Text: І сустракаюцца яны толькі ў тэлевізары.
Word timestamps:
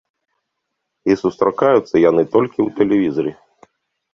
І 1.09 1.17
сустракаюцца 1.23 1.95
яны 2.09 2.23
толькі 2.37 2.59
ў 2.67 2.69
тэлевізары. 2.81 3.31